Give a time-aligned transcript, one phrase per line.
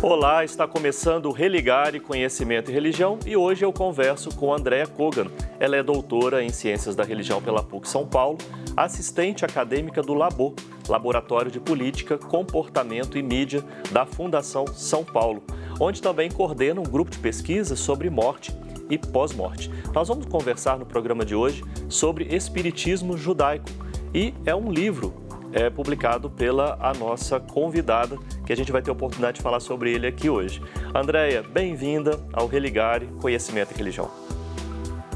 [0.00, 5.26] Olá, está começando o Religare Conhecimento e Religião e hoje eu converso com Andréa Kogan.
[5.58, 8.38] Ela é doutora em Ciências da Religião pela PUC São Paulo,
[8.76, 10.54] assistente acadêmica do LABO,
[10.88, 15.42] Laboratório de Política, Comportamento e Mídia da Fundação São Paulo,
[15.80, 18.56] onde também coordena um grupo de pesquisa sobre morte
[18.88, 19.68] e pós-morte.
[19.92, 23.68] Nós vamos conversar no programa de hoje sobre espiritismo judaico
[24.14, 28.90] e é um livro é, publicado pela a nossa convidada, que a gente vai ter
[28.90, 30.62] a oportunidade de falar sobre ele aqui hoje.
[30.94, 34.10] Andréia, bem-vinda ao Religare Conhecimento e Religião.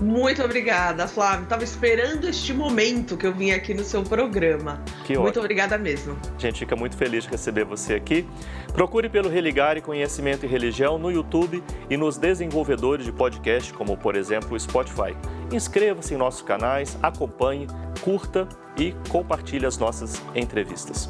[0.02, 1.44] Muito obrigada, Flávio.
[1.44, 4.82] Estava esperando este momento que eu vim aqui no seu programa.
[5.04, 5.44] Que muito ótimo.
[5.44, 6.18] obrigada mesmo.
[6.36, 8.26] A gente fica muito feliz de receber você aqui.
[8.74, 14.16] Procure pelo Religare Conhecimento e Religião no YouTube e nos desenvolvedores de podcast, como por
[14.16, 15.16] exemplo o Spotify.
[15.52, 17.68] Inscreva-se em nossos canais, acompanhe,
[18.00, 21.08] curta e compartilhe as nossas entrevistas.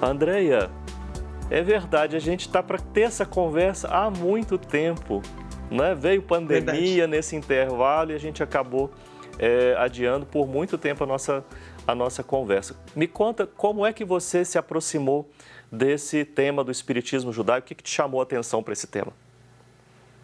[0.00, 0.70] Andreia,
[1.50, 5.22] é verdade, a gente está para ter essa conversa há muito tempo.
[5.70, 5.94] Né?
[5.94, 7.06] Veio pandemia verdade.
[7.10, 8.90] nesse intervalo e a gente acabou
[9.38, 11.44] é, adiando por muito tempo a nossa,
[11.86, 12.76] a nossa conversa.
[12.94, 15.28] Me conta como é que você se aproximou
[15.70, 19.12] desse tema do espiritismo judaico, o que, que te chamou a atenção para esse tema?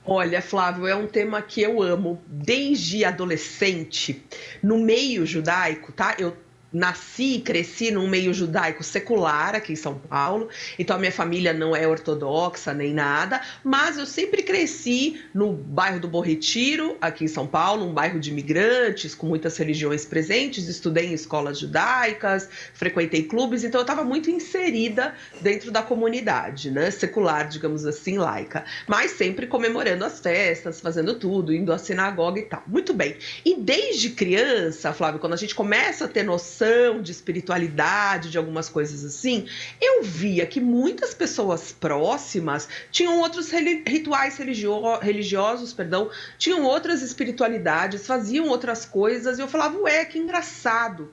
[0.07, 4.23] Olha, Flávio, é um tema que eu amo desde adolescente.
[4.63, 6.15] No meio judaico, tá?
[6.19, 6.37] Eu
[6.75, 11.53] nasci e cresci num meio judaico secular aqui em São Paulo, então a minha família
[11.53, 17.25] não é ortodoxa nem nada, mas eu sempre cresci no bairro do Bom Retiro, aqui
[17.25, 22.49] em São Paulo, um bairro de imigrantes com muitas religiões presentes, estudei em escolas judaicas,
[22.75, 28.65] frequentei clubes, então eu estava muito inserida dentro da comunidade, né, secular, digamos assim, laica,
[28.89, 32.65] mas sempre comemorando as festas, fazendo tudo, indo à sinagoga e tal.
[32.67, 33.17] Muito bem.
[33.45, 36.64] E desde criança, Flávio, quando a gente começa a ter noção
[37.03, 39.47] de espiritualidade, de algumas coisas assim,
[39.81, 48.07] eu via que muitas pessoas próximas tinham outros rituais religio religiosos, perdão, tinham outras espiritualidades,
[48.07, 51.13] faziam outras coisas, e eu falava, ué, que engraçado.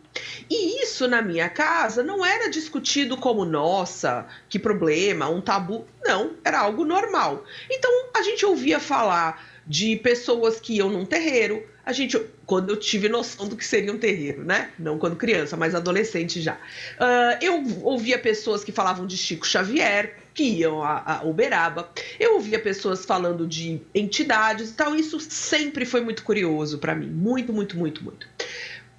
[0.50, 5.86] E isso na minha casa não era discutido como, nossa, que problema, um tabu.
[6.04, 7.46] Não, era algo normal.
[7.70, 12.78] Então a gente ouvia falar de pessoas que iam num terreiro, a gente, quando eu
[12.78, 14.70] tive noção do que seria um terreiro, né?
[14.78, 16.54] Não quando criança, mas adolescente já.
[16.54, 21.90] Uh, eu ouvia pessoas que falavam de Chico Xavier, que iam a, a Uberaba.
[22.20, 24.96] Eu ouvia pessoas falando de entidades e tal.
[24.96, 27.08] Isso sempre foi muito curioso para mim.
[27.08, 28.28] Muito, muito, muito, muito.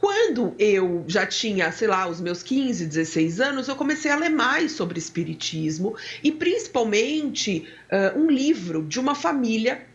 [0.01, 4.31] Quando eu já tinha, sei lá, os meus 15, 16 anos, eu comecei a ler
[4.31, 5.95] mais sobre espiritismo
[6.25, 9.87] e principalmente uh, um livro de uma família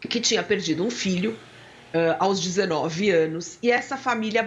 [0.00, 1.38] que tinha perdido um filho
[1.88, 3.58] Uh, aos 19 anos.
[3.62, 4.46] E essa família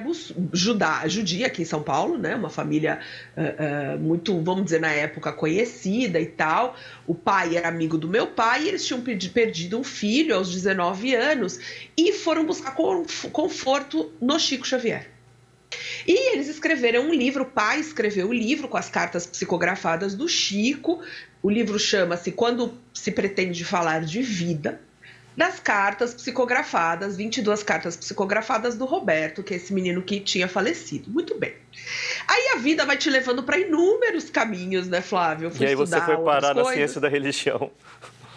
[0.54, 2.36] judá, judia aqui em São Paulo, né?
[2.36, 3.00] Uma família
[3.36, 6.76] uh, uh, muito, vamos dizer, na época conhecida e tal.
[7.08, 11.16] O pai era amigo do meu pai e eles tinham perdido um filho aos 19
[11.16, 11.60] anos
[11.98, 15.10] e foram buscar conforto no Chico Xavier.
[16.08, 20.14] E eles escreveram um livro, o pai escreveu o um livro com as cartas psicografadas
[20.14, 21.02] do Chico.
[21.42, 24.80] O livro chama-se Quando se pretende falar de vida
[25.36, 31.10] das cartas psicografadas, 22 cartas psicografadas do Roberto, que é esse menino que tinha falecido.
[31.10, 31.54] Muito bem.
[32.28, 35.52] Aí a vida vai te levando para inúmeros caminhos, né, Flávio?
[35.60, 37.72] e aí você foi parar na ciência da religião.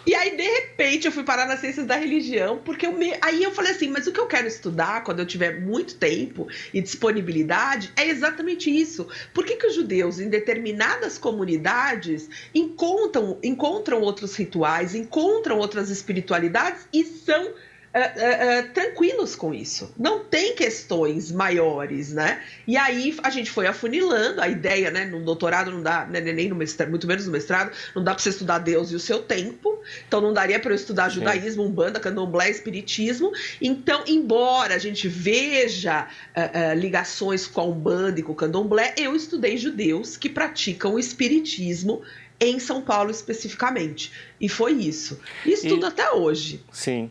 [0.06, 3.14] E aí, de repente, eu fui parar nas ciências da religião, porque eu me...
[3.22, 6.46] aí eu falei assim, mas o que eu quero estudar quando eu tiver muito tempo
[6.74, 9.08] e disponibilidade é exatamente isso.
[9.32, 16.86] Por que, que os judeus, em determinadas comunidades, encontram, encontram outros rituais, encontram outras espiritualidades
[16.92, 17.54] e são
[17.94, 19.92] uh, uh, tranquilos com isso.
[19.96, 22.42] Não tem questões maiores, né?
[22.66, 25.04] E aí a gente foi afunilando a ideia, né?
[25.04, 28.22] No doutorado não dá, né, nem no mestrado, muito menos no mestrado, não dá para
[28.22, 29.78] você estudar Deus e o seu tempo.
[30.06, 33.32] Então não daria para eu estudar judaísmo, umbanda, candomblé, espiritismo.
[33.60, 39.14] Então, embora a gente veja uh, ligações com a umbanda e com o candomblé, eu
[39.14, 42.02] estudei judeus que praticam o espiritismo
[42.40, 44.12] em São Paulo especificamente.
[44.40, 45.20] E foi isso.
[45.46, 46.62] E estudo e, até hoje.
[46.72, 47.10] Sim.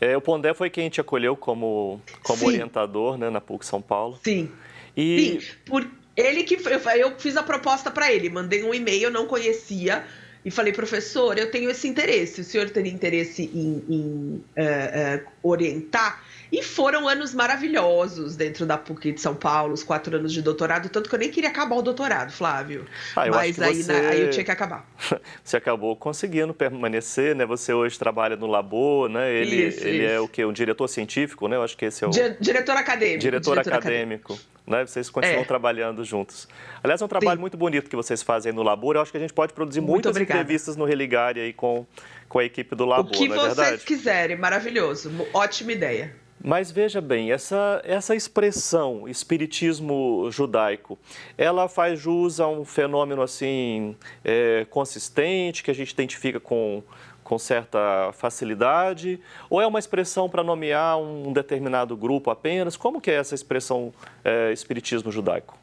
[0.00, 4.18] É, o Pondé foi quem te acolheu como, como orientador né, na PUC São Paulo.
[4.24, 4.50] Sim.
[4.96, 5.40] E...
[5.40, 5.86] Sim, por
[6.16, 10.04] ele que eu, eu fiz a proposta para ele, mandei um e-mail, não conhecia,
[10.44, 15.26] e falei, professor, eu tenho esse interesse, o senhor teria interesse em, em uh, uh,
[15.42, 16.22] orientar?
[16.52, 20.88] E foram anos maravilhosos dentro da PUC de São Paulo, os quatro anos de doutorado,
[20.88, 22.86] tanto que eu nem queria acabar o doutorado, Flávio.
[23.14, 23.92] Ah, Mas aí, você...
[23.92, 24.84] aí eu tinha que acabar.
[25.44, 27.44] Você acabou conseguindo permanecer, né?
[27.46, 29.32] Você hoje trabalha no Labor, né?
[29.32, 30.14] Ele, isso, ele é isso.
[30.14, 30.44] é o quê?
[30.44, 31.56] Um diretor científico, né?
[31.56, 32.10] Eu acho que esse é o...
[32.10, 33.20] Diretor acadêmico.
[33.20, 34.32] Diretor, diretor acadêmico.
[34.32, 34.50] acadêmico.
[34.66, 34.86] né?
[34.86, 35.44] Vocês continuam é.
[35.44, 36.48] trabalhando juntos.
[36.82, 37.40] Aliás, é um trabalho Sim.
[37.40, 38.96] muito bonito que vocês fazem no Labor.
[38.96, 40.40] Eu acho que a gente pode produzir muito muitas obrigada.
[40.40, 41.86] entrevistas no Religare aí com,
[42.28, 43.84] com a equipe do Labor, O que é vocês verdade?
[43.84, 45.10] quiserem, maravilhoso.
[45.32, 46.14] Ótima ideia.
[46.42, 50.98] Mas veja bem, essa, essa expressão espiritismo judaico,
[51.36, 53.94] ela faz jus a um fenômeno assim
[54.24, 56.82] é, consistente que a gente identifica com,
[57.22, 59.20] com certa facilidade?
[59.50, 62.74] Ou é uma expressão para nomear um determinado grupo apenas?
[62.74, 63.92] Como que é essa expressão
[64.24, 65.59] é, espiritismo judaico?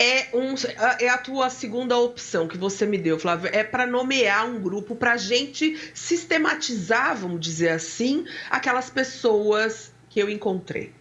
[0.00, 0.54] É, um,
[1.00, 3.50] é a tua segunda opção que você me deu, Flávio.
[3.52, 10.30] É para nomear um grupo, para gente sistematizar, vamos dizer assim, aquelas pessoas que eu
[10.30, 10.92] encontrei.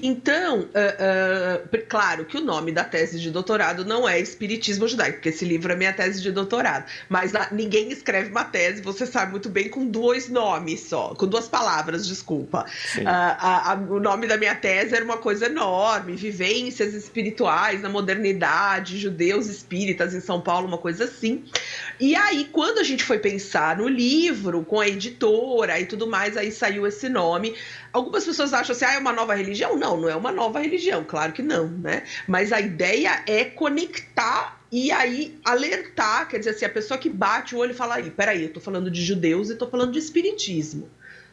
[0.00, 5.14] Então, uh, uh, claro que o nome da tese de doutorado não é Espiritismo Judaico,
[5.14, 6.84] porque esse livro é minha tese de doutorado.
[7.08, 11.26] Mas a, ninguém escreve uma tese, você sabe muito bem, com dois nomes só, com
[11.26, 12.66] duas palavras, desculpa.
[12.96, 17.88] Uh, a, a, o nome da minha tese era uma coisa enorme: vivências espirituais na
[17.88, 21.44] modernidade, judeus espíritas em São Paulo, uma coisa assim.
[21.98, 26.36] E aí, quando a gente foi pensar no livro, com a editora e tudo mais,
[26.36, 27.56] aí saiu esse nome.
[27.92, 29.76] Algumas pessoas acham assim, ah, é uma nova religião religião?
[29.76, 32.04] Não, não é uma nova religião, claro que não, né?
[32.26, 37.54] Mas a ideia é conectar e aí alertar, quer dizer assim, a pessoa que bate
[37.54, 39.98] o olho e fala aí, peraí, eu tô falando de judeus e tô falando de
[39.98, 40.88] espiritismo.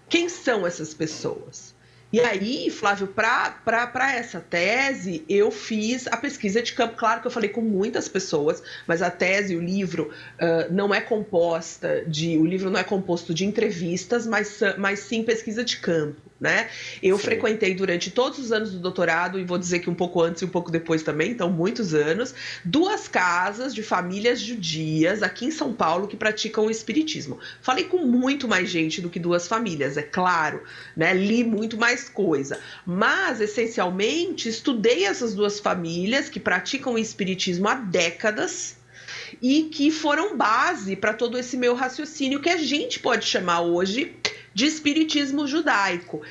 [0.07, 1.75] Quem são essas pessoas?
[2.13, 6.95] E aí, Flávio, para essa tese, eu fiz a pesquisa de campo.
[6.95, 11.01] Claro que eu falei com muitas pessoas, mas a tese, o livro, uh, não é
[11.01, 12.37] composta de.
[12.37, 16.69] O livro não é composto de entrevistas, mas, mas sim pesquisa de campo né?
[17.01, 17.23] Eu Sim.
[17.23, 20.45] frequentei durante todos os anos do doutorado, e vou dizer que um pouco antes e
[20.45, 25.73] um pouco depois também, então muitos anos, duas casas de famílias judias aqui em São
[25.73, 27.39] Paulo que praticam o espiritismo.
[27.61, 30.63] Falei com muito mais gente do que duas famílias, é claro,
[30.95, 31.13] né?
[31.13, 37.75] Li muito mais coisa, mas essencialmente estudei essas duas famílias que praticam o espiritismo há
[37.75, 38.75] décadas
[39.41, 44.15] e que foram base para todo esse meu raciocínio que a gente pode chamar hoje
[44.55, 46.21] de espiritismo judaico,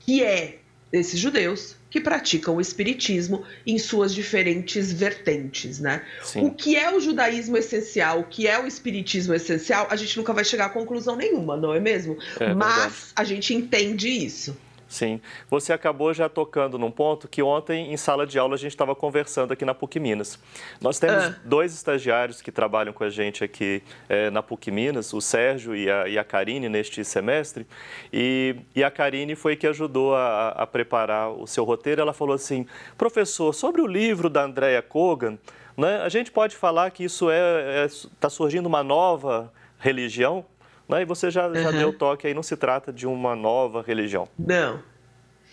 [0.00, 0.58] que é
[0.90, 6.02] esses judeus que praticam o espiritismo em suas diferentes vertentes, né?
[6.22, 6.46] Sim.
[6.46, 10.32] O que é o judaísmo essencial, o que é o espiritismo essencial, a gente nunca
[10.32, 12.18] vai chegar a conclusão nenhuma, não é mesmo?
[12.40, 13.12] É, Mas verdade.
[13.14, 14.56] a gente entende isso.
[14.94, 15.20] Sim.
[15.50, 18.94] Você acabou já tocando num ponto que ontem, em sala de aula, a gente estava
[18.94, 20.38] conversando aqui na PUC Minas.
[20.80, 21.36] Nós temos ah.
[21.44, 25.90] dois estagiários que trabalham com a gente aqui é, na PUC Minas, o Sérgio e
[25.90, 27.66] a, e a Karine, neste semestre.
[28.12, 32.00] E, e a Karine foi que ajudou a, a preparar o seu roteiro.
[32.00, 32.64] Ela falou assim:
[32.96, 35.38] professor, sobre o livro da Andrea Kogan,
[35.76, 37.88] né, a gente pode falar que isso está é, é,
[38.20, 40.46] tá surgindo uma nova religião?
[40.88, 41.02] Né?
[41.02, 44.28] E você já, já deu toque aí, não se trata de uma nova religião.
[44.38, 44.82] Não.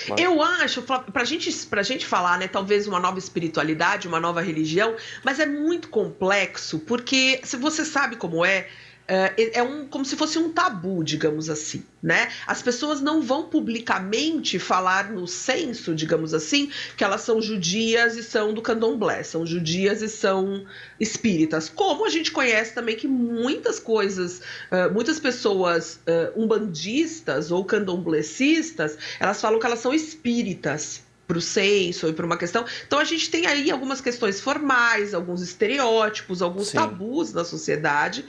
[0.10, 0.20] Mas...
[0.20, 4.96] Eu acho, para gente, a gente falar, né, talvez uma nova espiritualidade, uma nova religião,
[5.24, 8.68] mas é muito complexo, porque se você sabe como é,
[9.14, 12.32] é, é um, como se fosse um tabu, digamos assim, né?
[12.48, 18.24] As pessoas não vão publicamente falar no censo, digamos assim, que elas são judias e
[18.24, 20.66] são do candomblé, são judias e são
[20.98, 21.68] espíritas.
[21.68, 24.40] Como a gente conhece também que muitas coisas,
[24.72, 26.00] uh, muitas pessoas
[26.36, 32.36] umbandistas ou candomblecistas, elas falam que elas são espíritas, para o censo e para uma
[32.36, 32.66] questão.
[32.86, 36.78] Então a gente tem aí algumas questões formais, alguns estereótipos, alguns Sim.
[36.78, 38.26] tabus na sociedade,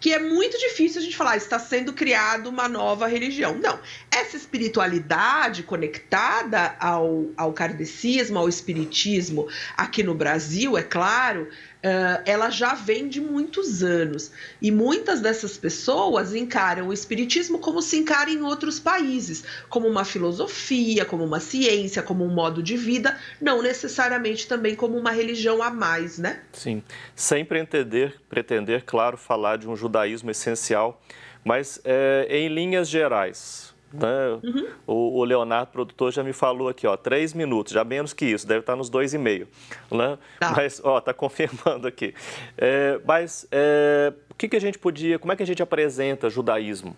[0.00, 3.58] que é muito difícil a gente falar, está sendo criada uma nova religião.
[3.58, 3.78] Não.
[4.10, 9.46] Essa espiritualidade conectada ao, ao kardecismo, ao espiritismo
[9.76, 11.48] aqui no Brasil, é claro,
[11.84, 14.30] uh, ela já vem de muitos anos.
[14.60, 20.04] E muitas dessas pessoas encaram o espiritismo como se encara em outros países, como uma
[20.04, 25.62] filosofia, como uma ciência, como um modo de vida, não necessariamente também como uma religião
[25.62, 26.40] a mais, né?
[26.52, 26.82] Sim,
[27.14, 31.00] sem pretender, pretender claro, falar de um judaísmo essencial,
[31.44, 34.40] mas é, em linhas gerais, né?
[34.42, 34.66] Uhum.
[34.86, 38.46] O, o, Leonardo, produtor, já me falou aqui, ó, três minutos, já menos que isso,
[38.46, 39.48] deve estar nos dois e meio.
[39.90, 40.18] Né?
[40.38, 40.52] Tá.
[40.56, 42.14] Mas, ó, tá confirmando aqui.
[42.56, 46.28] É, mas é, o que, que a gente podia, como é que a gente apresenta
[46.30, 46.96] judaísmo?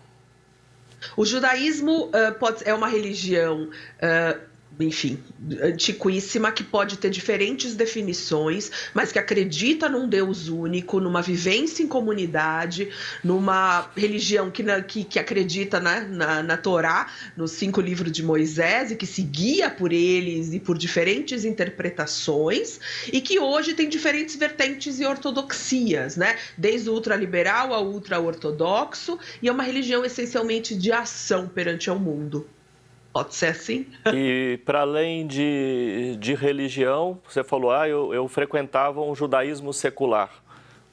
[1.15, 4.49] O judaísmo uh, pode, é uma religião uh,
[4.79, 5.21] enfim,
[5.61, 11.87] antiquíssima, que pode ter diferentes definições, mas que acredita num Deus único, numa vivência em
[11.87, 12.89] comunidade,
[13.21, 18.91] numa religião que, que, que acredita né, na, na Torá, nos cinco livros de Moisés,
[18.91, 22.79] e que se guia por eles e por diferentes interpretações,
[23.11, 26.37] e que hoje tem diferentes vertentes e ortodoxias, né?
[26.57, 32.47] Desde o ultraliberal ao ultra-ortodoxo, e é uma religião essencialmente de ação perante ao mundo.
[33.11, 33.87] Pode ser assim.
[34.13, 40.31] E para além de, de religião, você falou, ah, eu, eu frequentava um judaísmo secular.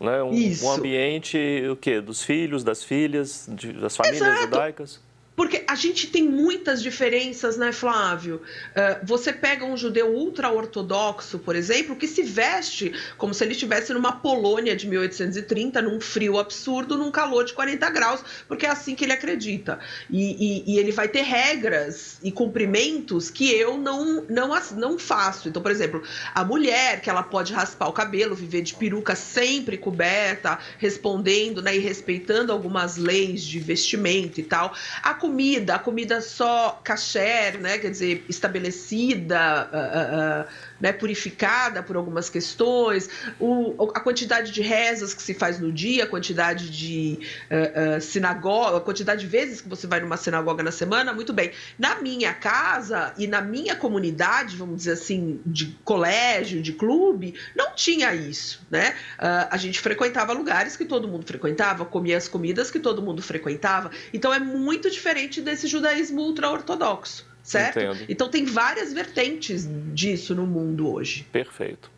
[0.00, 0.22] Né?
[0.22, 0.32] Um,
[0.64, 1.38] um ambiente
[1.70, 2.00] o quê?
[2.00, 4.42] dos filhos, das filhas, de, das famílias Exato.
[4.42, 5.00] judaicas?
[5.36, 8.36] Porque a gente tem muitas diferenças, né, Flávio?
[8.70, 13.92] Uh, você pega um judeu ultra-ortodoxo, por exemplo, que se veste como se ele estivesse
[13.92, 18.94] numa Polônia de 1830, num frio absurdo, num calor de 40 graus, porque é assim
[18.94, 19.78] que ele acredita.
[20.08, 25.48] E, e, e ele vai ter regras e cumprimentos que eu não, não, não faço.
[25.48, 26.02] Então, por exemplo,
[26.34, 31.76] a mulher, que ela pode raspar o cabelo, viver de peruca sempre coberta, respondendo né,
[31.76, 34.74] e respeitando algumas leis de vestimento e tal.
[35.02, 41.96] A comida, a comida só kasher, né, quer dizer, estabelecida, uh, uh, né, purificada por
[41.96, 47.18] algumas questões, o, a quantidade de rezas que se faz no dia, a quantidade de
[47.50, 51.52] uh, sinagoga, a quantidade de vezes que você vai numa sinagoga na semana, muito bem.
[51.78, 57.74] Na minha casa e na minha comunidade, vamos dizer assim, de colégio, de clube, não
[57.74, 58.94] tinha isso, né?
[59.18, 63.90] a gente frequentava lugares que todo mundo frequentava, comia as comidas que todo mundo frequentava,
[64.12, 67.78] então é muito diferente desse judaísmo ultra-ortodoxo, certo?
[67.78, 68.04] Entendo.
[68.08, 71.24] Então tem várias vertentes disso no mundo hoje.
[71.32, 71.90] Perfeito.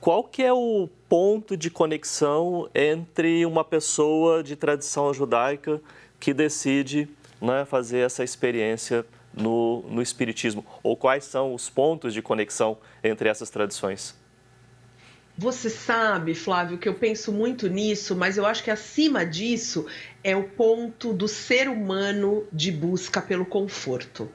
[0.00, 5.80] Qual que é o ponto de conexão entre uma pessoa de tradição judaica
[6.18, 7.08] que decide
[7.40, 9.04] né, fazer essa experiência
[9.34, 10.64] no, no Espiritismo?
[10.82, 14.16] Ou quais são os pontos de conexão entre essas tradições?
[15.36, 19.86] Você sabe, Flávio, que eu penso muito nisso, mas eu acho que acima disso
[20.24, 24.28] é o ponto do ser humano de busca pelo conforto.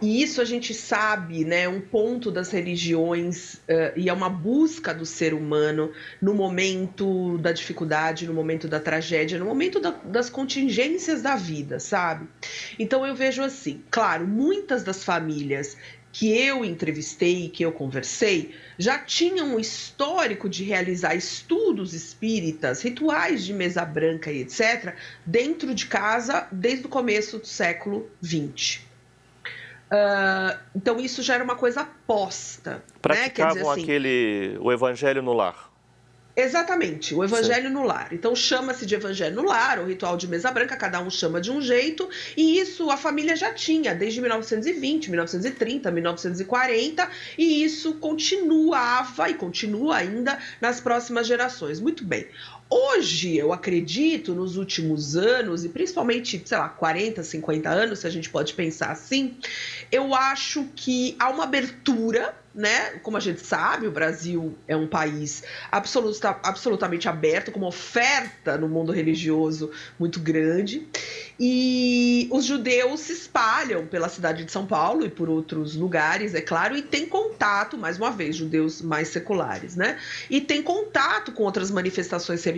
[0.00, 1.68] E isso a gente sabe, né?
[1.68, 7.50] Um ponto das religiões, uh, e é uma busca do ser humano no momento da
[7.50, 12.28] dificuldade, no momento da tragédia, no momento da, das contingências da vida, sabe?
[12.78, 15.76] Então eu vejo assim, claro, muitas das famílias
[16.12, 23.44] que eu entrevistei, que eu conversei, já tinham um histórico de realizar estudos espíritas, rituais
[23.44, 24.94] de mesa branca e etc.,
[25.26, 28.87] dentro de casa desde o começo do século XX.
[29.88, 32.82] Uh, então isso já era uma coisa posta.
[33.00, 33.70] Praticavam né?
[33.70, 35.68] assim, aquele o evangelho no lar.
[36.36, 37.74] Exatamente, o evangelho Sim.
[37.74, 38.12] no lar.
[38.12, 41.50] Então chama-se de evangelho no lar, o ritual de mesa branca, cada um chama de
[41.50, 49.28] um jeito, e isso a família já tinha desde 1920, 1930, 1940, e isso continuava
[49.28, 51.80] e continua ainda nas próximas gerações.
[51.80, 52.28] Muito bem.
[52.70, 58.10] Hoje, eu acredito, nos últimos anos, e principalmente, sei lá, 40, 50 anos, se a
[58.10, 59.36] gente pode pensar assim,
[59.90, 62.98] eu acho que há uma abertura né?
[63.04, 68.58] Como a gente sabe, o Brasil é um país absoluta, absolutamente aberto, com uma oferta
[68.58, 70.84] no mundo religioso muito grande.
[71.38, 76.40] E os judeus se espalham pela cidade de São Paulo e por outros lugares, é
[76.40, 79.96] claro, e tem contato, mais uma vez, judeus mais seculares, né?
[80.28, 82.57] E tem contato com outras manifestações religiosas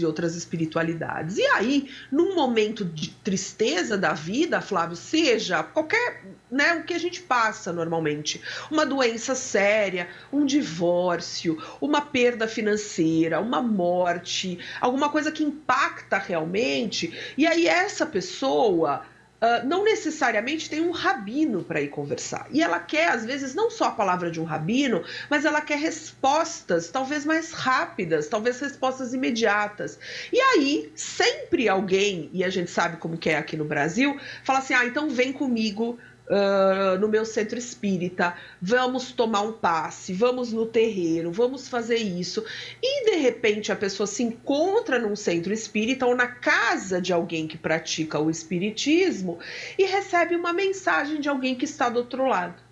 [0.00, 1.36] e outras espiritualidades.
[1.38, 6.98] E aí, num momento de tristeza da vida, Flávio, seja qualquer, né, o que a
[6.98, 8.40] gente passa normalmente,
[8.70, 17.12] uma doença séria, um divórcio, uma perda financeira, uma morte, alguma coisa que impacta realmente,
[17.36, 19.04] e aí essa pessoa
[19.40, 22.46] uh, não necessariamente tem um rabino para ir conversar.
[22.50, 25.78] E ela quer, às vezes, não só a palavra de um rabino, mas ela quer
[25.78, 29.98] respostas, talvez mais rápidas, talvez respostas imediatas.
[30.32, 34.60] E aí, sempre alguém, e a gente sabe como que é aqui no Brasil, fala
[34.60, 40.52] assim: ah, então vem comigo uh, no meu centro espírita, vamos tomar um passe, vamos
[40.52, 42.44] no terreiro, vamos fazer isso.
[42.82, 47.46] E de repente a pessoa se encontra num centro espírita ou na casa de alguém
[47.46, 49.38] que pratica o espiritismo
[49.78, 52.65] e recebe uma mensagem de alguém que está do outro lado.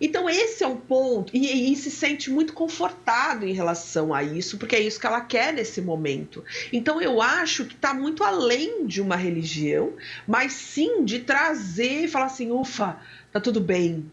[0.00, 4.58] Então, esse é um ponto, e, e, se sente muito confortado em relação a isso,
[4.58, 6.44] porque é isso que ela quer nesse momento.
[6.72, 9.94] Então, eu acho que está muito além de uma religião,
[10.26, 12.98] mas sim de trazer e falar assim: ufa,
[13.32, 14.10] tá tudo bem,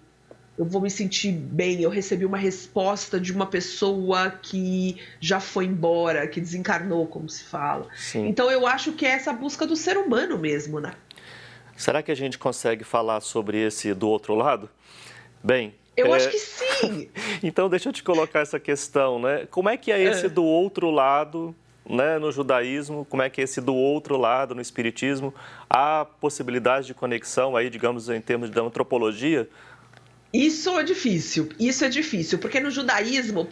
[0.58, 1.82] eu vou me sentir bem.
[1.82, 7.44] Eu recebi uma resposta de uma pessoa que já foi embora, que desencarnou, como se
[7.44, 7.88] fala.
[7.96, 8.28] Sim.
[8.28, 10.94] Então, eu acho que é essa busca do ser humano mesmo, né?
[11.76, 14.70] Será que a gente consegue falar sobre esse do outro lado?
[15.44, 15.76] Bem.
[15.96, 16.18] Eu é...
[16.18, 17.10] acho que sim.
[17.44, 19.46] então, deixa eu te colocar essa questão, né?
[19.52, 20.30] Como é que é esse é.
[20.30, 21.56] do outro lado
[21.88, 25.34] né, no judaísmo, como é que é esse do outro lado no espiritismo,
[25.70, 29.50] há possibilidade de conexão aí, digamos, em termos de antropologia?
[30.34, 33.48] Isso é difícil, isso é difícil, porque no judaísmo,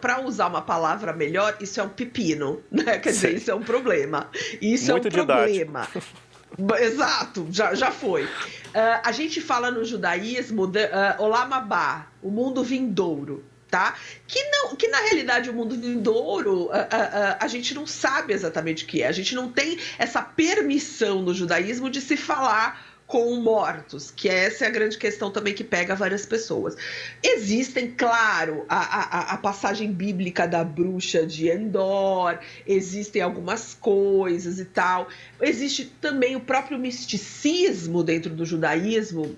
[0.00, 2.98] para usar uma palavra melhor, isso é um pepino, né?
[2.98, 3.26] Quer Sim.
[3.26, 4.28] dizer, isso é um problema.
[4.60, 5.66] Isso Muito é um didático.
[5.66, 5.88] problema.
[6.80, 8.24] Exato, já, já foi.
[8.24, 13.44] Uh, a gente fala no judaísmo de, uh, Olamabá, o mundo vindouro.
[13.70, 13.96] Tá?
[14.28, 18.84] Que, não, que na realidade o mundo vindouro a, a, a, gente não sabe exatamente
[18.84, 19.08] o que é.
[19.08, 24.64] A gente não tem essa permissão no judaísmo de se falar com mortos, que essa
[24.64, 26.76] é a grande questão também que pega várias pessoas.
[27.22, 34.64] Existem, claro, a, a, a, passagem bíblica da bruxa de Endor, existem algumas coisas e
[34.64, 35.06] tal.
[35.40, 39.36] Existe também o próprio misticismo dentro do judaísmo,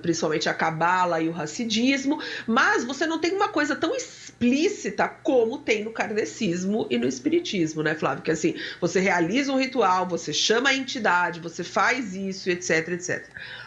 [0.00, 5.58] principalmente a cabala e o racidismo, mas você não tem uma coisa tão explícita como
[5.58, 8.22] tem no kardecismo e no espiritismo, né, Flávio?
[8.22, 13.24] Que assim, você realiza um ritual, você chama a entidade, você faz isso, etc, etc.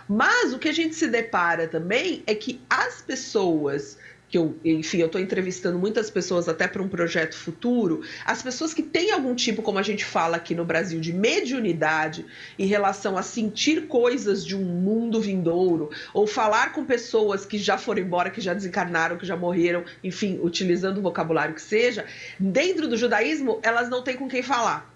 [0.08, 3.98] Mas o que a gente se depara também é que as pessoas
[4.29, 8.74] que eu, enfim, eu estou entrevistando muitas pessoas até para um projeto futuro, as pessoas
[8.74, 12.25] que têm algum tipo, como a gente fala aqui no Brasil, de mediunidade
[12.57, 17.77] em relação a sentir coisas de um mundo vindouro, ou falar com pessoas que já
[17.77, 22.05] foram embora, que já desencarnaram, que já morreram, enfim, utilizando o vocabulário que seja,
[22.39, 24.93] dentro do judaísmo, elas não têm com quem falar.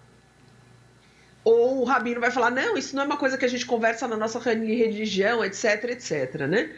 [1.44, 4.08] Ou o rabino vai falar, não, isso não é uma coisa que a gente conversa
[4.08, 6.72] na nossa religião, etc, etc, né?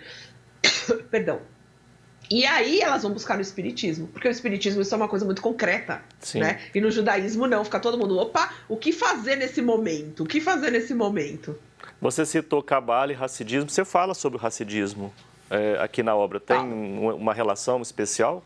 [1.12, 1.54] Perdão.
[2.29, 5.41] E aí elas vão buscar no espiritismo, porque o espiritismo isso é uma coisa muito
[5.41, 6.39] concreta, Sim.
[6.39, 6.62] né?
[6.74, 10.24] E no judaísmo não, fica todo mundo, opa, o que fazer nesse momento?
[10.24, 11.58] O que fazer nesse momento?
[12.01, 15.13] Você citou cabala e racidismo, você fala sobre o racidismo
[15.50, 16.62] é, aqui na obra, tem ah.
[16.62, 18.44] uma relação especial?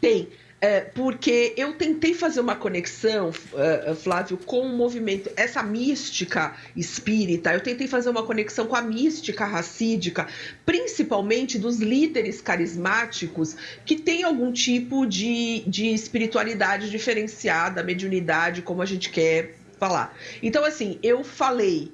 [0.00, 0.28] Tem.
[0.60, 7.52] É, porque eu tentei fazer uma conexão, uh, Flávio, com o movimento, essa mística espírita,
[7.52, 10.26] eu tentei fazer uma conexão com a mística racídica,
[10.66, 18.86] principalmente dos líderes carismáticos que têm algum tipo de, de espiritualidade diferenciada, mediunidade, como a
[18.86, 20.12] gente quer falar.
[20.42, 21.92] Então, assim, eu falei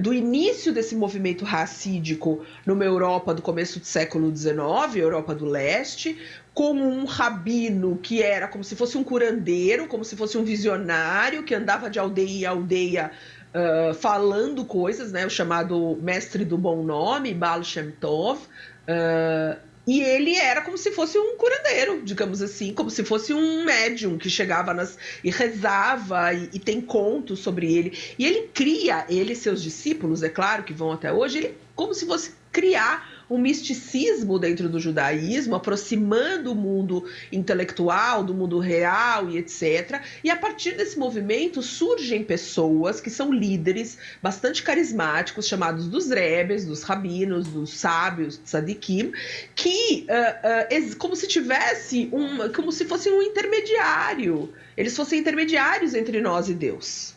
[0.00, 4.54] do início desse movimento racídico numa Europa do começo do século XIX,
[4.96, 6.18] Europa do Leste,
[6.54, 11.42] como um rabino que era como se fosse um curandeiro, como se fosse um visionário
[11.42, 13.10] que andava de aldeia em aldeia
[13.52, 15.26] uh, falando coisas, né?
[15.26, 18.40] O chamado mestre do bom nome, Baal Shem Tov.
[18.82, 23.64] Uh, e ele era como se fosse um curandeiro, digamos assim, como se fosse um
[23.64, 27.98] médium que chegava nas e rezava e, e, tem contos sobre ele.
[28.18, 31.94] E ele cria, ele e seus discípulos, é claro que vão até hoje, ele como
[31.94, 39.30] se fosse criar um misticismo dentro do judaísmo, aproximando o mundo intelectual do mundo real
[39.30, 40.02] e etc.
[40.22, 46.66] E a partir desse movimento surgem pessoas que são líderes bastante carismáticos, chamados dos rebes,
[46.66, 49.12] dos rabinos, dos sábios, tzadikim,
[49.54, 54.52] que uh, uh, como se tivesse um, como se fosse um intermediário.
[54.76, 57.14] Eles fossem intermediários entre nós e Deus.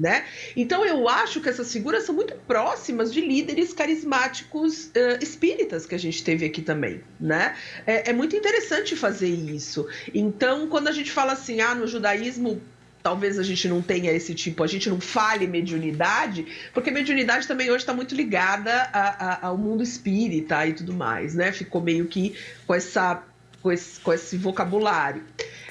[0.00, 0.24] Né?
[0.56, 5.94] Então eu acho que essas figuras são muito próximas de líderes carismáticos uh, espíritas que
[5.94, 7.54] a gente teve aqui também, né?
[7.86, 9.86] É, é, muito interessante fazer isso.
[10.14, 12.62] Então, quando a gente fala assim, ah, no judaísmo
[13.02, 17.68] talvez a gente não tenha esse tipo, a gente não fale mediunidade, porque mediunidade também
[17.70, 21.52] hoje está muito ligada a, a, ao mundo espírita e tudo mais, né?
[21.52, 22.34] Ficou meio que
[22.66, 23.22] com essa
[23.62, 25.22] com esse, com esse vocabulário.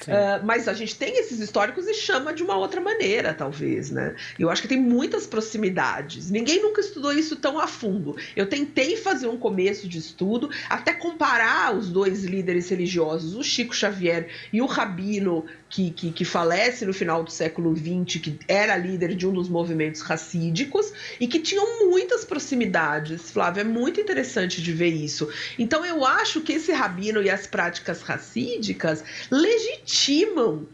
[0.02, 4.16] Uh, mas a gente tem esses históricos e chama de uma outra maneira, talvez, né?
[4.38, 6.30] Eu acho que tem muitas proximidades.
[6.30, 8.16] Ninguém nunca estudou isso tão a fundo.
[8.34, 13.74] Eu tentei fazer um começo de estudo, até comparar os dois líderes religiosos, o Chico
[13.74, 18.76] Xavier e o Rabino que, que, que, falece no final do século XX, que era
[18.76, 23.30] líder de um dos movimentos racídicos e que tinham muitas proximidades.
[23.30, 25.28] Flávio, é muito interessante de ver isso.
[25.56, 30.66] Então eu acho que esse rabino e as práticas racídicas legitimam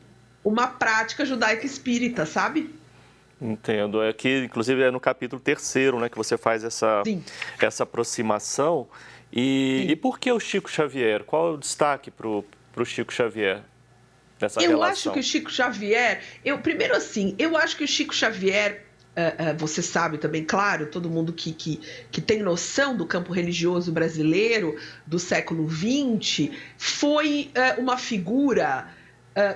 [0.45, 2.75] uma prática judaica espírita, sabe?
[3.41, 4.03] Entendo.
[4.03, 7.03] É que, inclusive, é no capítulo terceiro, né, que você faz essa,
[7.61, 8.89] essa aproximação.
[9.33, 11.25] E, e por que o Chico Xavier?
[11.25, 13.63] Qual é o destaque para o Chico Xavier?
[14.41, 14.93] Nessa eu relação.
[14.93, 18.86] acho que o Chico Xavier, eu primeiro assim, eu acho que o Chico Xavier
[19.57, 24.79] você sabe também, claro, todo mundo que, que, que tem noção do campo religioso brasileiro
[25.07, 28.89] do século XX, foi uh, uma figura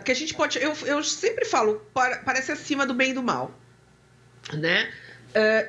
[0.04, 0.62] que a gente pode.
[0.62, 3.58] Eu, eu sempre falo, parece acima do bem e do mal.
[4.52, 4.90] Né?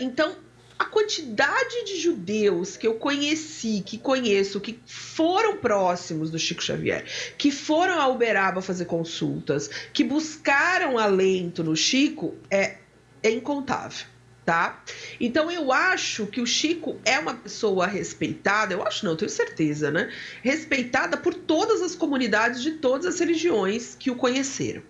[0.02, 0.36] então,
[0.82, 7.06] a quantidade de judeus que eu conheci, que conheço, que foram próximos do Chico Xavier,
[7.38, 12.78] que foram a Uberaba fazer consultas, que buscaram alento no Chico, é,
[13.24, 14.06] é incontável.
[14.46, 14.84] tá?
[15.20, 19.92] Então eu acho que o Chico é uma pessoa respeitada, eu acho não, tenho certeza,
[19.92, 20.12] né?
[20.42, 24.82] Respeitada por todas as comunidades de todas as religiões que o conheceram.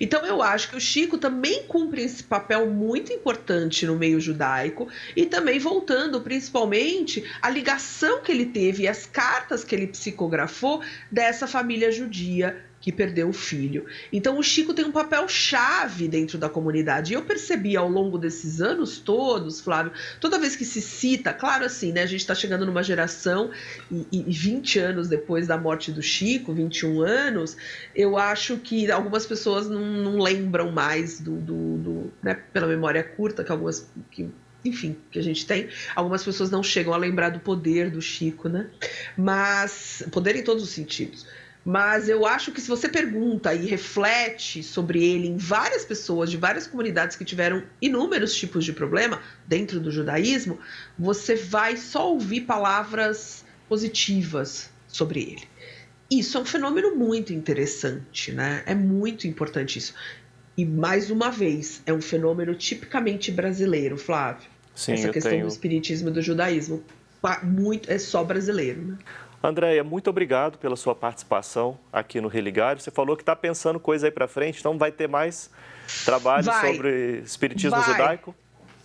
[0.00, 4.88] Então eu acho que o Chico também cumpre esse papel muito importante no meio judaico
[5.14, 10.82] e também voltando principalmente a ligação que ele teve e as cartas que ele psicografou
[11.10, 13.84] dessa família judia que perdeu o filho.
[14.12, 17.12] Então o Chico tem um papel chave dentro da comunidade.
[17.12, 21.64] E eu percebi ao longo desses anos todos, Flávio, toda vez que se cita, claro
[21.64, 22.04] assim, né?
[22.04, 23.50] A gente está chegando numa geração
[23.90, 27.56] e, e 20 anos depois da morte do Chico, 21 anos,
[27.92, 33.02] eu acho que algumas pessoas não, não lembram mais do, do, do né, pela memória
[33.02, 34.30] curta que algumas que
[34.64, 35.68] enfim, que a gente tem.
[35.94, 38.68] Algumas pessoas não chegam a lembrar do poder do Chico, né?
[39.16, 41.26] Mas poder em todos os sentidos.
[41.68, 46.36] Mas eu acho que se você pergunta e reflete sobre ele em várias pessoas de
[46.36, 50.60] várias comunidades que tiveram inúmeros tipos de problema dentro do judaísmo,
[50.96, 55.42] você vai só ouvir palavras positivas sobre ele.
[56.08, 58.62] Isso é um fenômeno muito interessante, né?
[58.64, 59.92] É muito importante isso.
[60.56, 64.48] E mais uma vez, é um fenômeno tipicamente brasileiro, Flávio.
[64.72, 65.46] Sim, Essa questão tenho...
[65.46, 66.84] do espiritismo e do judaísmo.
[67.42, 68.98] Muito, é só brasileiro, né?
[69.42, 72.80] Andréia, muito obrigado pela sua participação aqui no Religário.
[72.80, 75.50] Você falou que está pensando coisa aí para frente, então vai ter mais
[76.04, 78.34] trabalho vai, sobre espiritismo vai, judaico?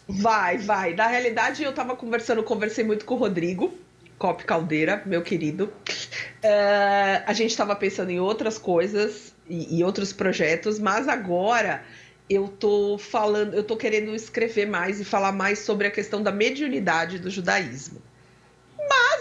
[0.07, 0.93] Vai, vai.
[0.93, 3.73] Na realidade, eu estava conversando, conversei muito com o Rodrigo
[4.17, 5.65] Cop Caldeira, meu querido.
[5.65, 11.83] Uh, a gente estava pensando em outras coisas e, e outros projetos, mas agora
[12.29, 16.31] eu tô falando, eu tô querendo escrever mais e falar mais sobre a questão da
[16.31, 18.01] mediunidade do judaísmo.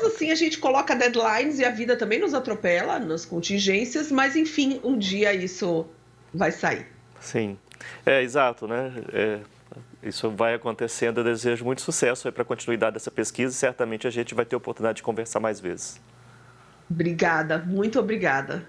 [0.00, 4.34] Mas assim, a gente coloca deadlines e a vida também nos atropela nas contingências, mas
[4.34, 5.86] enfim, um dia isso
[6.32, 6.86] vai sair.
[7.20, 7.58] Sim,
[8.06, 8.92] é exato, né?
[9.12, 9.40] É,
[10.02, 11.18] isso vai acontecendo.
[11.18, 14.56] Eu desejo muito sucesso para a continuidade dessa pesquisa e certamente a gente vai ter
[14.56, 16.00] oportunidade de conversar mais vezes.
[16.90, 18.66] Obrigada, muito obrigada.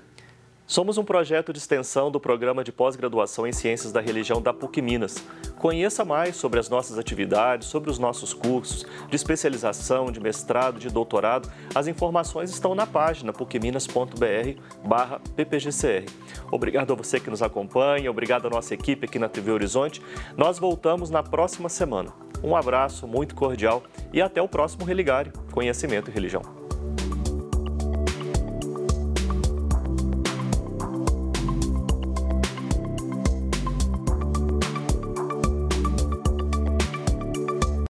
[0.72, 4.82] Somos um projeto de extensão do programa de pós-graduação em Ciências da Religião da PUC
[4.82, 5.22] Minas.
[5.60, 10.88] Conheça mais sobre as nossas atividades, sobre os nossos cursos de especialização, de mestrado, de
[10.88, 11.52] doutorado.
[11.76, 16.06] As informações estão na página pucminas.br/ppgcr.
[16.50, 20.02] Obrigado a você que nos acompanha, obrigado à nossa equipe aqui na TV Horizonte.
[20.38, 22.14] Nós voltamos na próxima semana.
[22.42, 26.61] Um abraço muito cordial e até o próximo Religário Conhecimento e Religião.